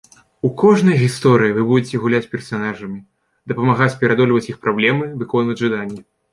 [0.47, 2.99] У кожнай гісторыі вы будзеце гуляць персанажамі,
[3.53, 6.01] дапамагаць пераадольваць іх праблемы, выконваць жаданні.